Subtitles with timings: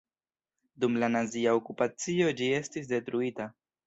[0.85, 3.47] Dum la nazia okupacio ĝi estis detruita.